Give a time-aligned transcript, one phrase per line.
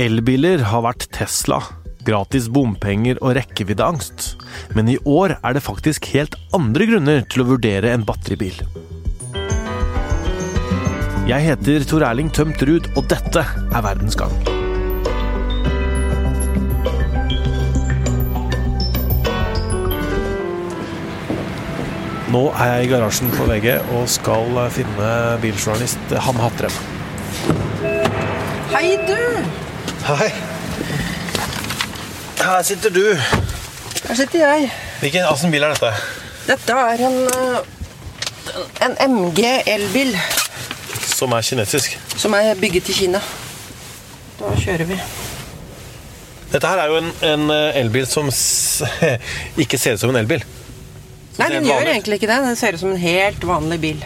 [0.00, 1.58] Elbiler har vært Tesla,
[2.06, 4.30] gratis bompenger og rekkeviddeangst.
[4.72, 8.62] Men i år er det faktisk helt andre grunner til å vurdere en batteribil.
[11.28, 14.32] Jeg heter Tor Erling Tømt Ruud, og dette er Verdens gang.
[22.32, 26.84] Nå er jeg i garasjen på VG og skal finne biljournalist Hanne Hatrem.
[28.72, 29.68] Hei, du!
[30.06, 30.30] Hei.
[32.40, 33.02] Her sitter du.
[34.08, 34.70] Her sitter jeg.
[35.00, 35.90] Hvilken Hvilken bil er dette?
[36.48, 40.14] Dette er en, eh, en MG elbil
[41.04, 41.98] Som er kinesisk.
[42.16, 43.20] som er bygget i Kina.
[44.40, 44.96] Da kjører vi.
[46.52, 48.28] Dette her er jo en, en eh, elbil som
[49.62, 50.42] ikke ser ut som en elbil.
[51.36, 52.40] Som Nei, den gjør egentlig ikke det.
[52.48, 54.00] Den ser ut som en helt vanlig bil.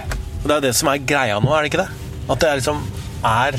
[0.45, 1.91] Det er det som er greia nå, er det ikke det?
[2.29, 2.83] At det er liksom
[3.25, 3.57] er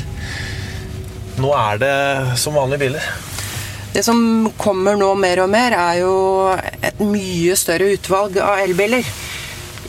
[1.36, 1.96] Nå er det
[2.40, 3.08] som vanlige biler.
[3.92, 4.18] Det som
[4.60, 6.14] kommer nå mer og mer, er jo
[6.84, 9.04] et mye større utvalg av elbiler.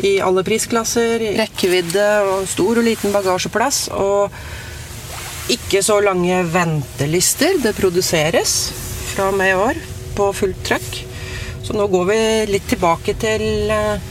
[0.07, 3.87] I alle prisklasser, i rekkevidde og stor og liten bagasjeplass.
[3.95, 4.31] Og
[5.51, 7.59] ikke så lange ventelister.
[7.63, 8.57] Det produseres
[9.13, 9.81] fra og med i år
[10.17, 11.01] på fullt trøkk.
[11.63, 12.21] Så nå går vi
[12.53, 14.07] litt tilbake til eh,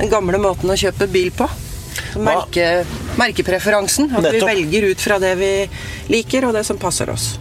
[0.00, 1.46] den gamle måten å kjøpe bil på.
[2.22, 2.84] Merke,
[3.18, 4.10] merkepreferansen.
[4.16, 5.52] At vi velger ut fra det vi
[6.12, 7.34] liker, og det som passer oss.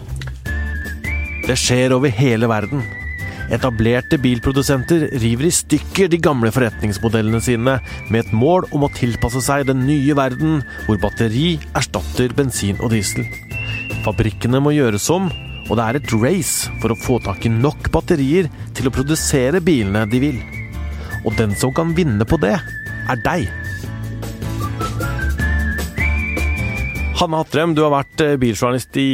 [1.45, 2.83] Det skjer over hele verden.
[3.53, 7.75] Etablerte bilprodusenter river i stykker de gamle forretningsmodellene sine
[8.09, 12.89] med et mål om å tilpasse seg den nye verden hvor batteri erstatter bensin og
[12.95, 13.27] diesel.
[14.05, 15.29] Fabrikkene må gjøres om,
[15.69, 19.61] og det er et race for å få tak i nok batterier til å produsere
[19.65, 20.41] bilene de vil.
[21.25, 22.57] Og den som kan vinne på det,
[23.09, 23.45] er deg.
[27.15, 29.09] Hanne Hatrem, du har vært eh, biljournalist i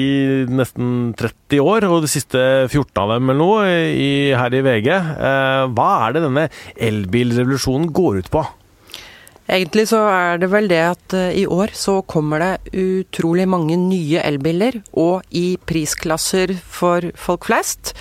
[0.49, 4.87] nesten 30 år, og de siste 14 av dem eller noe i, her i VG.
[4.89, 6.47] Eh, hva er det denne
[6.81, 8.41] elbilrevolusjonen går ut på?
[9.51, 13.77] Egentlig så er det vel det at eh, i år så kommer det utrolig mange
[13.77, 17.93] nye elbiler, og i prisklasser for folk flest.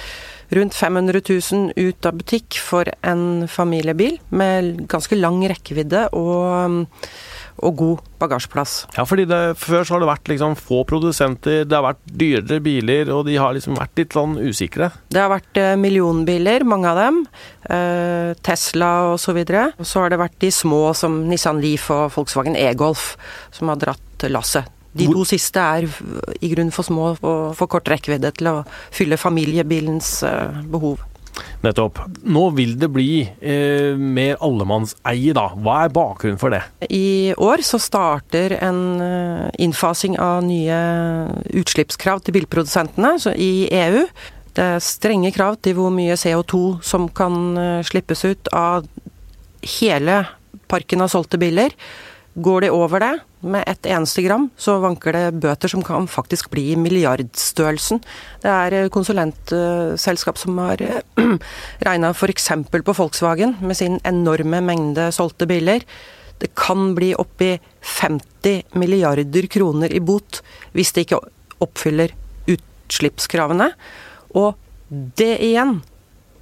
[0.57, 6.89] Rundt 500 000 ut av butikk for en familiebil med ganske lang rekkevidde og,
[7.61, 8.75] og god bagasjeplass.
[8.97, 12.61] Ja, fordi det, Før så har det vært liksom få produsenter, det har vært dyrere
[12.65, 14.91] biler, og de har liksom vært litt sånn usikre.
[15.13, 17.23] Det har vært eh, millionbiler, mange av dem.
[17.69, 19.71] Eh, Tesla og så videre.
[19.81, 23.15] Og så har det vært de små som Nissan Leaf og Volkswagen E-Golf
[23.57, 24.69] som har dratt lasset.
[24.91, 25.87] De to siste er
[26.43, 28.57] i grunnen for små og for kort rekkevidde til å
[28.91, 31.05] fylle familiebilens eh, behov.
[31.65, 32.01] Nettopp.
[32.25, 35.51] Nå vil det bli eh, mer allemannseie, da.
[35.61, 36.63] Hva er bakgrunnen for det?
[36.89, 40.81] I år så starter en eh, innfasing av nye
[41.61, 44.05] utslippskrav til bilprodusentene i EU.
[44.57, 48.89] Det er strenge krav til hvor mye CO2 som kan eh, slippes ut av
[49.81, 50.23] hele
[50.71, 51.75] parken av solgte biler.
[52.41, 56.51] Går de over det med ett eneste gram, så vanker det bøter som kan faktisk
[56.53, 58.01] bli i milliardstørrelsen.
[58.43, 60.81] Det er eh, konsulentselskap som har
[61.89, 62.49] regna f.eks.
[62.71, 65.85] på Volkswagen med sin enorme mengde solgte biler.
[66.41, 67.53] Det kan bli oppi
[67.99, 70.41] 50 milliarder kroner i bot
[70.73, 71.21] hvis de ikke
[71.61, 72.15] oppfyller
[72.49, 73.73] utslippskravene.
[74.37, 74.55] Og
[74.89, 75.81] det igjen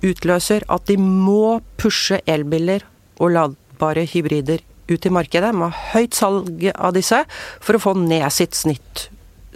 [0.04, 2.86] utløser at de må pushe elbiler
[3.18, 5.52] og ladbare hybrider ut i markedet.
[5.56, 7.22] Med høyt salg av disse
[7.60, 9.08] for å få ned sitt snitt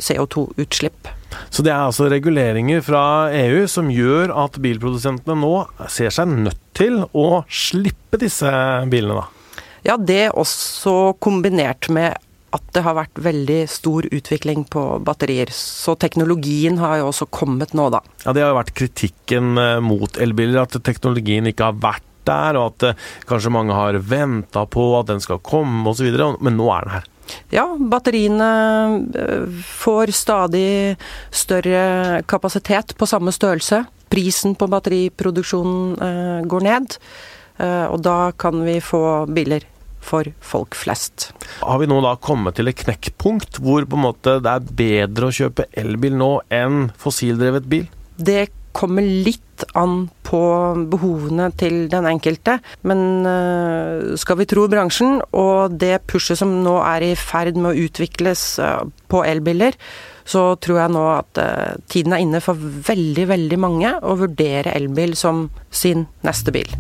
[0.03, 1.11] CO2-utslipp.
[1.53, 5.53] Så det er altså reguleringer fra EU som gjør at bilprodusentene nå
[5.93, 8.51] ser seg nødt til å slippe disse
[8.93, 9.59] bilene, da.
[9.83, 12.15] Ja, det også kombinert med
[12.53, 15.51] at det har vært veldig stor utvikling på batterier.
[15.57, 18.03] Så teknologien har jo også kommet nå, da.
[18.27, 22.59] Ja, Det har jo vært kritikken eh, mot elbiler, at teknologien ikke har vært der,
[22.61, 26.69] og at eh, kanskje mange har venta på at den skal komme osv., men nå
[26.75, 27.09] er den her.
[27.53, 28.51] Ja, batteriene
[29.15, 30.97] eh, får stadig
[31.31, 33.85] større kapasitet på samme størrelse.
[34.13, 36.97] Prisen på batteriproduksjonen eh, går ned,
[37.59, 39.03] eh, og da kan vi få
[39.33, 39.69] biler
[40.03, 41.31] for folk flest.
[41.63, 46.19] Har vi nå da kommet til et knekkpunkt hvor det er bedre å kjøpe elbil
[46.19, 47.87] nå enn fossildrevet bil?
[48.19, 50.41] Det kommer litt an på
[50.91, 52.59] behovene til den enkelte,
[52.89, 57.73] men eh, skal vi tro bransjen og det pushet som nå er i ferd med
[57.73, 58.81] å utvikles eh,
[59.13, 59.77] på elbiler,
[60.25, 64.75] så tror jeg nå at eh, tiden er inne for veldig, veldig mange å vurdere
[64.75, 66.71] elbil som sin neste bil.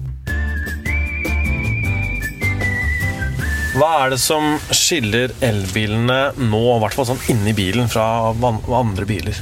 [3.73, 8.05] Hva er det som skiller elbilene nå, i hvert fall sånn inni bilen, fra
[8.37, 9.39] andre biler?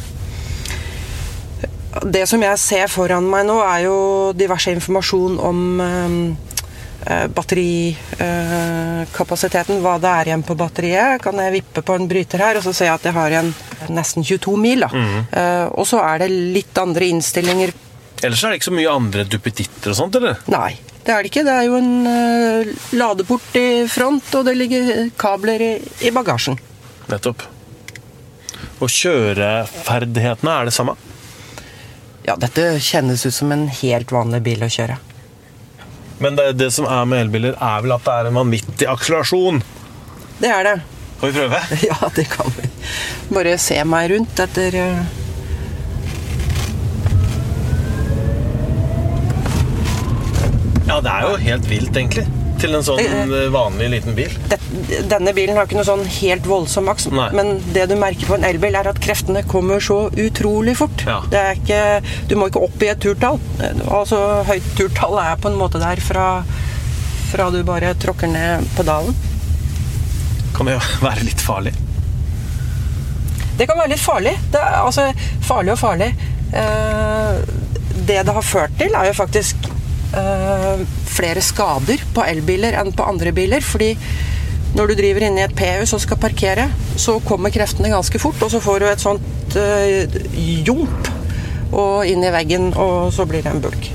[1.90, 3.94] Det som jeg ser foran meg nå, er jo
[4.38, 9.80] diverse informasjon om eh, batterikapasiteten.
[9.82, 11.22] hva det er igjen på batteriet.
[11.24, 13.50] Kan jeg vippe på en bryter her, og så ser jeg at jeg har igjen
[13.90, 14.80] nesten 22 mil.
[14.86, 14.90] Da.
[14.94, 17.70] Eh, og så er det litt andre innstillinger.
[18.22, 20.36] Ellers er det ikke så mye andre duppeditter og sånt, eller?
[20.52, 20.72] Nei,
[21.02, 21.46] det er det ikke.
[21.48, 22.66] Det er jo en eh,
[23.00, 25.72] ladeport i front, og det ligger kabler i,
[26.06, 26.56] i bagasjen.
[27.10, 27.40] Nettopp.
[28.80, 30.94] Og kjøreferdighetene er det samme?
[32.26, 34.98] Ja, dette kjennes ut som en helt vanlig bil å kjøre.
[36.20, 39.62] Men det, det som er med elbiler, er vel at det er en vanvittig akselerasjon.
[40.40, 40.74] Det er det.
[41.20, 41.62] Får vi prøve?
[41.88, 42.68] Ja, det kan vi.
[43.32, 45.00] Bare se meg rundt etter eh,
[50.90, 52.26] Ja, det er jo helt vilt, egentlig.
[52.60, 54.32] Til en sånn eh, vanlig liten bil.
[55.08, 58.46] Denne bilen har ikke noe sånn helt voldsom maks, men det du merker på en
[58.46, 61.04] elbil, er at kreftene kommer så utrolig fort.
[61.08, 61.20] Ja.
[61.32, 61.80] Det ikke,
[62.30, 63.40] du må ikke opp i et turtall.
[63.88, 66.28] Altså, høyt turtall er på en måte der fra,
[67.32, 69.16] fra du bare tråkker ned pedalen.
[70.56, 71.72] Kan det jo være litt farlig.
[73.60, 74.36] Det kan være litt farlig.
[74.52, 75.10] Det er altså
[75.44, 76.12] farlig og farlig.
[76.56, 77.40] Eh,
[78.08, 79.68] det det har ført til, er jo faktisk
[80.16, 83.64] eh, flere skader på elbiler enn på andre biler.
[83.64, 83.92] Fordi
[84.76, 86.68] når du driver inne i et P-hus og skal parkere,
[87.00, 90.20] så kommer kreftene ganske fort, og så får du et sånt eh,
[90.66, 91.10] jump
[91.70, 93.90] og inn i veggen, og så blir det en bulk.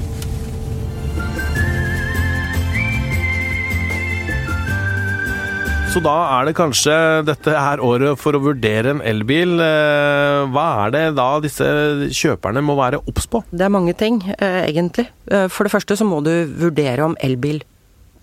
[5.95, 6.93] Så da er det kanskje
[7.23, 9.53] dette er året for å vurdere en elbil.
[9.63, 11.67] Eh, Hva er det da disse
[12.11, 13.39] kjøperne må være obs på?
[13.47, 15.05] Det er mange ting, eh, egentlig.
[15.31, 17.63] Eh, For det første så må du vurdere om elbil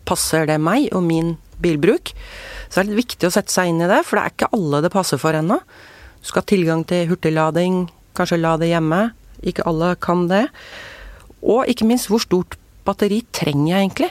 [0.05, 2.13] passer det meg og min bilbruk.
[2.69, 4.53] Så det er litt viktig å sette seg inn i det, for det er ikke
[4.53, 5.59] alle det passer for ennå.
[6.21, 9.15] Du skal ha tilgang til hurtiglading, kanskje lade hjemme.
[9.43, 10.51] Ikke alle kan det.
[11.43, 14.11] Og ikke minst, hvor stort batteri trenger jeg egentlig?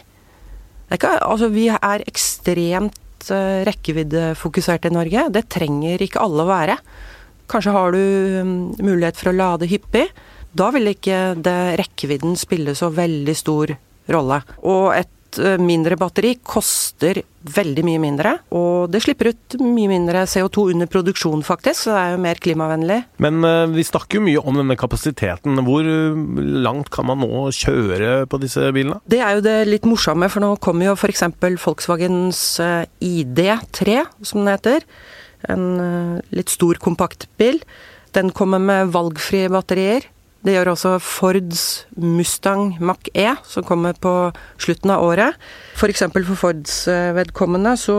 [0.89, 2.97] Er ikke, altså, vi er ekstremt
[3.29, 5.27] eh, rekkeviddefokusert i Norge.
[5.35, 6.77] Det trenger ikke alle å være.
[7.51, 10.07] Kanskje har du mm, mulighet for å lade hyppig.
[10.57, 13.75] Da vil ikke det rekkevidden spille så veldig stor
[14.11, 14.41] rolle.
[14.65, 20.23] Og et eh, mindre batteri koster veldig mye mindre, og det slipper ut mye mindre
[20.29, 22.99] CO2 under produksjon, faktisk, så det er jo mer klimavennlig.
[23.23, 25.61] Men eh, vi snakker jo mye om denne kapasiteten.
[25.65, 26.19] Hvor eh,
[26.65, 28.99] langt kan man nå kjøre på disse bilene?
[29.09, 31.25] Det er jo det litt morsomme, for nå kommer jo f.eks.
[31.65, 34.85] Volkswagens eh, ID3, som den heter.
[35.49, 37.57] En litt stor kompaktbil.
[38.13, 40.05] Den kommer med valgfrie batterier.
[40.41, 41.63] Det gjør også Fords
[42.01, 44.13] Mustang Mach-E, som kommer på
[44.57, 45.37] slutten av året.
[45.77, 46.07] F.eks.
[46.07, 47.97] for, for Fords eh, vedkommende så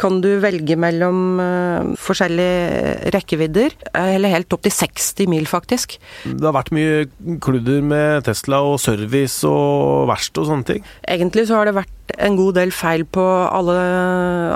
[0.00, 5.98] kan du velge mellom eh, forskjellige rekkevidder, eller helt opp til 60 mil, faktisk.
[6.24, 7.04] Det har vært mye
[7.44, 10.86] kludder med Tesla og service og verksted og sånne ting.
[11.04, 13.76] Egentlig så har det vært en god del feil på alle,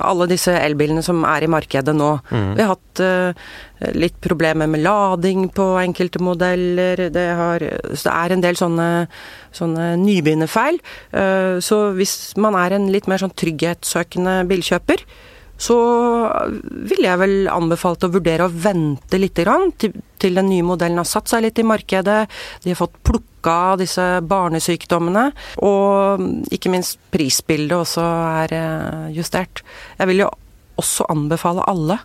[0.01, 2.11] alle disse elbilene som er i markedet nå.
[2.33, 3.45] Vi har hatt eh,
[3.95, 7.07] litt problemer med lading på enkelte modeller.
[7.15, 8.89] Det, har, så det er en del sånne,
[9.55, 10.81] sånne nybegynnerfeil.
[11.13, 15.07] Eh, så hvis man er en litt mer sånn trygghetssøkende bilkjøper,
[15.61, 15.77] så
[16.59, 21.09] ville jeg vel anbefalt å vurdere å vente litt til, til den nye modellen har
[21.09, 22.25] satt seg litt i markedet.
[22.65, 25.29] De har fått plukka disse barnesykdommene.
[25.65, 28.05] Og ikke minst prisbildet også
[28.43, 29.63] er eh, justert.
[30.01, 30.31] Jeg vil jo
[30.81, 32.01] også anbefale alle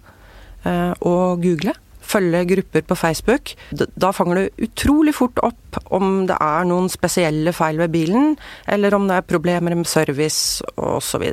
[0.64, 1.74] eh, å google.
[2.10, 3.54] Følge grupper på Facebook.
[3.70, 8.34] Da fanger du utrolig fort opp om det er noen spesielle feil ved bilen,
[8.66, 11.28] eller om det er problemer med service osv.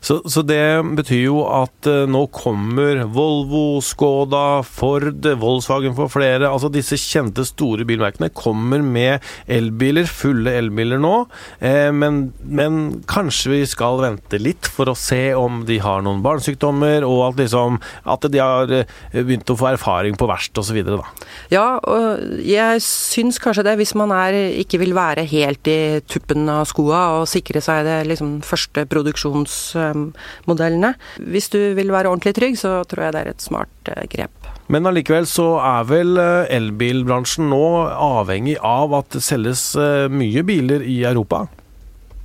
[0.00, 0.62] Så, så det
[0.96, 7.44] betyr jo at eh, nå kommer Volvo, Skoda, Ford, Volkswagen for flere, altså disse kjente
[7.46, 11.14] store bilmerkene kommer med elbiler, fulle elbiler nå.
[11.60, 16.22] Eh, men, men kanskje vi skal vente litt for å se om de har noen
[16.24, 18.86] barnesykdommer, og at, liksom, at de har eh,
[19.18, 20.80] begynt å få erfaring på verst osv.
[21.52, 26.48] Ja, og jeg syns kanskje det, hvis man er, ikke vil være helt i tuppen
[26.50, 28.86] av skoa og sikre seg det liksom, første
[29.72, 30.94] produksjonsmodellene.
[31.32, 34.50] Hvis du vil være ordentlig trygg, så tror jeg det er et smart eh, grep.
[34.72, 40.44] Men allikevel så er vel eh, elbilbransjen nå avhengig av at det selges eh, mye
[40.46, 41.46] biler i Europa?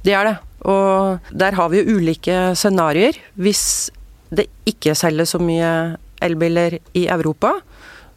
[0.04, 0.36] Det er det.
[0.68, 3.18] Og der har vi jo ulike scenarioer.
[3.36, 3.92] Hvis
[4.34, 7.54] det ikke selges så mye elbiler i Europa,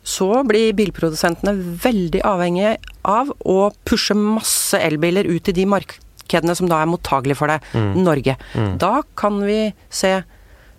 [0.03, 6.71] så blir bilprodusentene veldig avhengige av å pushe masse elbiler ut i de markedene som
[6.71, 7.61] da er mottagelige for det,
[7.99, 8.37] Norge.
[8.81, 10.21] Da kan vi se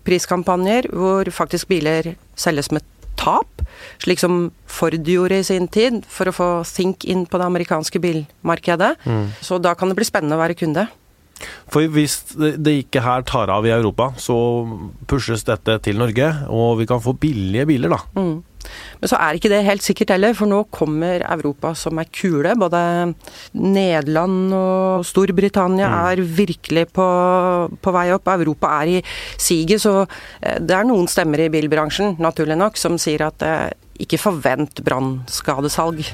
[0.07, 2.85] priskampanjer hvor faktisk biler selges med
[3.21, 3.61] tap,
[4.01, 8.01] slik som Ford gjorde i sin tid, for å få Think inn på det amerikanske
[8.01, 8.95] bilmarkedet.
[9.05, 9.27] Mm.
[9.45, 10.87] Så da kan det bli spennende å være kunde.
[11.71, 14.37] For hvis det ikke her tar av i Europa, så
[15.09, 18.01] pushes dette til Norge, og vi kan få billige biler, da.
[18.19, 18.39] Mm.
[19.01, 22.53] Men så er ikke det helt sikkert heller, for nå kommer Europa som ei kule.
[22.59, 22.81] Både
[23.57, 25.97] Nederland og Storbritannia mm.
[26.11, 27.07] er virkelig på,
[27.81, 28.29] på, vei opp.
[28.35, 29.01] Europa er i
[29.41, 33.67] siget, så eh, det er noen stemmer i bilbransjen, naturlig nok, som sier at eh,
[34.01, 36.05] ikke forvent brannskadesalg.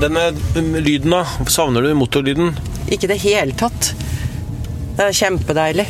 [0.00, 1.22] Denne lyden, da?
[1.48, 2.50] Savner du motorlyden?
[2.92, 3.94] Ikke i det hele tatt.
[4.96, 5.86] Det er kjempedeilig.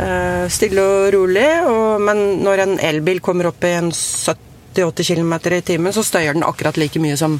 [0.00, 5.34] Eh, stille og rolig, og, men når en elbil kommer opp i en 70-80 km
[5.52, 7.36] i timen, så støyer den akkurat like mye som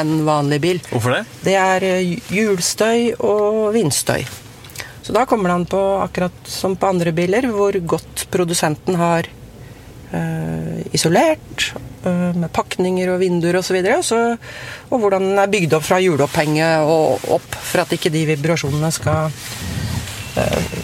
[0.00, 0.80] en vanlig bil.
[0.88, 1.22] Hvorfor det?
[1.44, 4.24] Det er eh, hjulstøy og vindstøy.
[5.04, 9.28] Så da kommer den på akkurat som på andre biler, hvor godt produsenten har
[10.12, 11.70] øh, isolert,
[12.38, 13.78] med pakninger og vinduer osv.
[13.82, 14.20] Og, så
[14.88, 18.90] og hvordan den er bygd opp fra hjulopphenget og opp, for at ikke de vibrasjonene
[18.94, 19.32] skal
[20.40, 20.74] eh,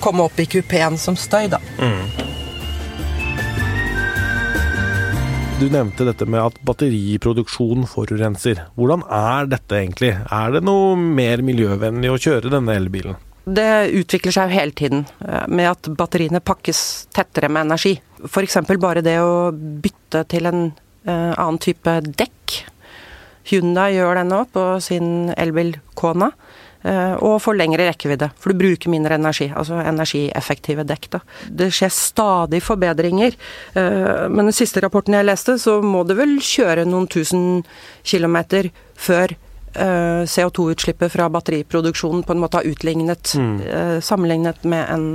[0.00, 1.62] komme opp i kupeen som støy, da.
[1.80, 2.30] Mm.
[5.60, 8.62] Du nevnte dette med at batteriproduksjon forurenser.
[8.80, 10.14] Hvordan er dette egentlig?
[10.32, 13.18] Er det noe mer miljøvennlig å kjøre denne elbilen?
[13.44, 16.82] Det utvikler seg jo hele tiden eh, med at batteriene pakkes
[17.14, 17.96] tettere med energi.
[18.28, 18.60] F.eks.
[18.78, 20.66] bare det å bytte til en
[21.08, 22.58] uh, annen type dekk.
[23.50, 26.28] Hyundai gjør det nå på sin elbil Kona.
[26.80, 29.50] Eh, og får lengre rekkevidde, for du bruker mindre energi.
[29.52, 31.10] Altså energieffektive dekk.
[31.12, 31.20] Da.
[31.60, 33.36] Det skjer stadig forbedringer.
[33.76, 37.62] Eh, men den siste rapporten jeg leste, så må du vel kjøre noen tusen
[38.00, 44.00] kilometer før eh, CO2-utslippet fra batteriproduksjonen på en måte har utlignet, mm.
[44.02, 45.06] sammenlignet med en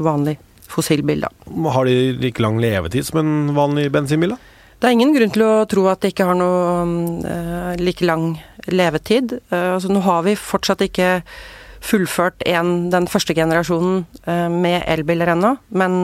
[0.00, 0.38] vanlig
[0.72, 1.26] fossilbil.
[1.26, 1.30] Da.
[1.70, 4.34] Har de like lang levetid som en vanlig bensinbil?
[4.34, 4.40] da?
[4.80, 6.86] Det er ingen grunn til å tro at det ikke har noe
[7.22, 8.32] uh, like lang
[8.66, 9.36] levetid.
[9.50, 11.20] Altså, nå har vi fortsatt ikke
[11.82, 14.04] fullført en, den første generasjonen
[14.54, 15.96] med elbiler ennå, men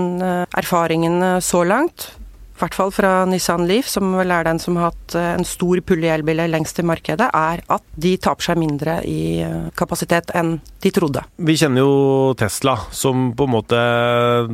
[0.58, 2.08] erfaringene så langt
[2.58, 5.46] i hvert fall fra Nissan Leaf, som vel er den som har hatt eh, en
[5.46, 9.68] stor pull i elbiler lengst i markedet, er at de taper seg mindre i eh,
[9.78, 11.22] kapasitet enn de trodde.
[11.38, 13.82] Vi kjenner jo Tesla som på en måte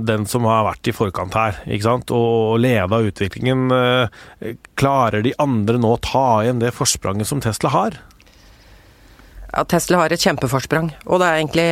[0.05, 3.73] den som har vært i forkant her, ikke sant, og leda utviklingen.
[3.73, 8.03] Eh, klarer de andre nå å ta igjen det forspranget som Tesla har?
[9.55, 11.67] Ja, Tesla har et kjempeforsprang, og det er egentlig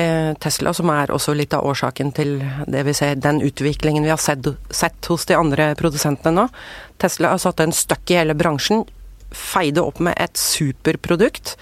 [0.45, 2.37] Tesla som er også litt av årsaken til
[2.71, 6.45] det vi ser, den utviklingen vi har sett, sett hos de andre produsentene nå.
[7.03, 8.85] Tesla har satt en støkk i hele bransjen,
[9.35, 11.57] feide opp med et superprodukt.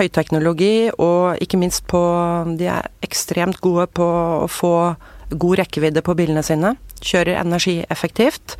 [0.00, 2.02] Høyteknologi, og ikke minst på
[2.58, 4.10] De er ekstremt gode på
[4.42, 4.74] å få
[5.30, 6.74] god rekkevidde på bilene sine.
[6.98, 8.58] Kjører energieffektivt.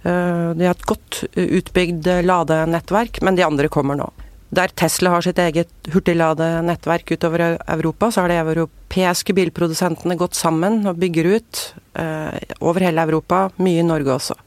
[0.00, 4.08] Eh, de har et godt utbygd ladenettverk, men de andre kommer nå.
[4.54, 10.84] Der Tesla har sitt eget hurtigladenettverk utover Europa, så har de europeiske bilprodusentene gått sammen
[10.86, 11.62] og bygger ut
[11.98, 14.38] eh, over hele Europa, mye i Norge også.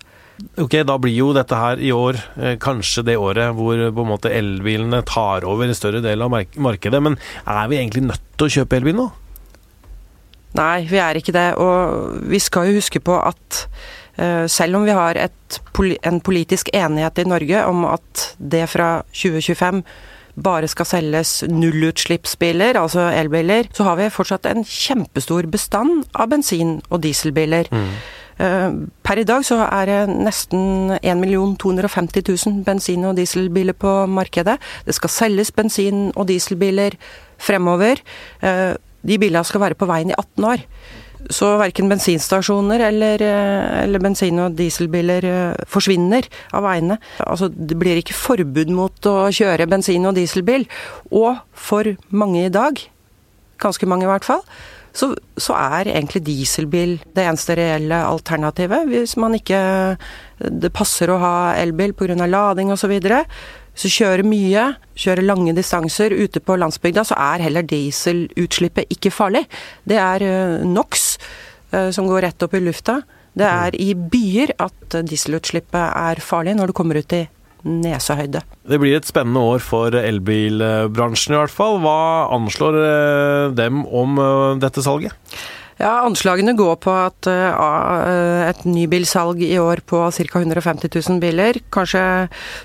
[0.63, 4.12] Ok, Da blir jo dette her i år eh, kanskje det året hvor på en
[4.13, 7.03] måte elbilene tar over en større del av markedet.
[7.03, 9.10] Men er vi egentlig nødt til å kjøpe elbil nå?
[10.56, 11.50] Nei, vi er ikke det.
[11.60, 13.68] Og vi skal jo huske på at
[14.20, 19.01] Eh, selv om vi har et, en politisk enighet i Norge om at det fra
[19.13, 19.83] 2025
[20.39, 26.79] bare skal selges nullutslippsbiler, altså elbiler, så har vi fortsatt en kjempestor bestand av bensin-
[26.89, 27.67] og dieselbiler.
[27.71, 27.91] Mm.
[28.39, 28.69] Eh,
[29.03, 34.59] per i dag så er det nesten 1 250 000 bensin- og dieselbiler på markedet.
[34.86, 36.95] Det skal selges bensin- og dieselbiler
[37.38, 38.00] fremover.
[38.41, 40.63] Eh, de bilene skal være på veien i 18 år.
[41.27, 46.97] Så verken bensinstasjoner eller, eh, eller bensin- og dieselbiler eh, forsvinner av veiene.
[47.25, 50.67] Altså, det blir ikke forbud mot å kjøre bensin- og dieselbil.
[51.11, 52.79] Og for mange i dag,
[53.59, 54.43] ganske mange i hvert fall,
[54.93, 58.88] så, så, er egentlig dieselbil det eneste reelle alternativet.
[58.89, 59.97] Hvis man ikke
[60.39, 62.25] det passer å ha elbil pga.
[62.25, 62.89] lading osv.
[62.89, 63.25] videre,
[63.79, 64.63] så kjører mye,
[64.99, 69.45] kjører lange distanser ute på landsbygda, så er heller dieselutslippet ikke farlig.
[69.88, 71.08] Det er eh, NOx eh,
[71.69, 72.95] som går rett opp i lufta.
[73.38, 77.27] Det er i byer at dieselutslippet er farlig, når du kommer ut i
[77.67, 78.41] nesehøyde.
[78.65, 81.79] Det blir et spennende år for elbilbransjen i hvert fall.
[81.83, 81.99] Hva
[82.35, 84.19] anslår eh, dem om
[84.61, 85.13] dette salget?
[85.79, 90.41] Ja, Anslagene går på at uh, et nybilsalg i år på ca.
[90.41, 92.01] 150 000 biler, kanskje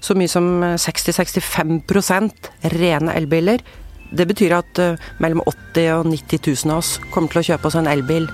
[0.03, 0.49] så mye som
[0.83, 3.63] 60-65% rene elbiler.
[4.11, 7.71] Det betyr at uh, mellom 80 og 90 000 av oss kommer til å kjøpe
[7.71, 8.27] oss en elbil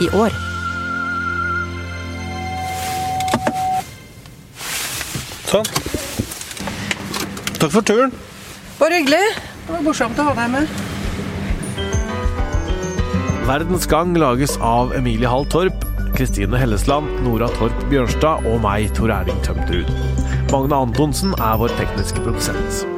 [0.00, 0.34] i år.
[5.50, 5.68] Sånn.
[7.60, 8.14] Takk for turen.
[8.80, 9.22] Bare hyggelig.
[9.64, 10.82] Det var morsomt å ha deg med.
[13.44, 15.84] Verdens Gang lages av Emilie Hall Torp,
[16.16, 19.90] Kristine Hellesland, Nora Torp Bjørnstad og meg, Tor Erling Tømterud.
[20.52, 22.93] Magne Antonsen er vår tekniske produsent.